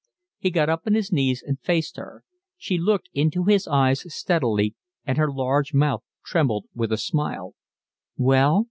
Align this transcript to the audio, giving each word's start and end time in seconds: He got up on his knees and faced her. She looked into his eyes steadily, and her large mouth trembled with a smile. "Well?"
He 0.39 0.49
got 0.49 0.67
up 0.67 0.87
on 0.87 0.95
his 0.95 1.11
knees 1.11 1.43
and 1.45 1.59
faced 1.61 1.95
her. 1.97 2.23
She 2.57 2.79
looked 2.79 3.09
into 3.13 3.43
his 3.43 3.67
eyes 3.67 4.03
steadily, 4.11 4.73
and 5.05 5.15
her 5.19 5.31
large 5.31 5.75
mouth 5.75 6.01
trembled 6.25 6.65
with 6.73 6.91
a 6.91 6.97
smile. 6.97 7.53
"Well?" 8.17 8.59